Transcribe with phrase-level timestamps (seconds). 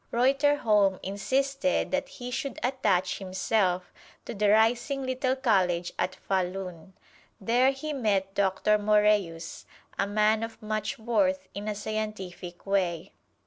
[0.11, 3.93] Reuterholm insisted that he should attach himself
[4.25, 6.93] to the rising little college at Fahlun.
[7.39, 9.65] There he met Doctor Moræus,
[9.99, 13.11] a man of much worth in a scientific way.